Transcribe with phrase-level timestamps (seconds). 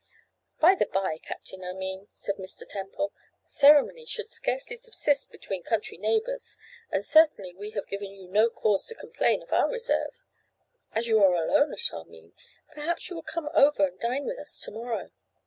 [0.59, 2.67] 'By the bye, Captain Armine,' said Mr.
[2.67, 3.13] Temple,
[3.45, 6.57] 'ceremony should scarcely subsist between country neighbours,
[6.89, 10.19] and certainly we have given you no cause to complain of our reserve.
[10.95, 12.33] As you are alone at Armine,
[12.73, 15.11] perhaps you would come over and dine with us to morrow.